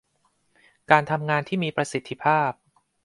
[0.91, 2.51] การทำงานที่มีประสิทธิภาพ